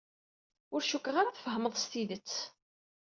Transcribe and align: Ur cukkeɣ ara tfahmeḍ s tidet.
Ur 0.73 0.81
cukkeɣ 0.89 1.15
ara 1.17 1.35
tfahmeḍ 1.35 1.73
s 1.77 1.85
tidet. 1.91 2.33